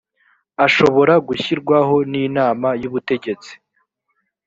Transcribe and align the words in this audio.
ashobora 0.65 1.13
gushyirwaho 1.27 1.95
n 2.11 2.13
inama 2.25 2.67
y 2.81 2.85
ubutegetsi 2.89 3.51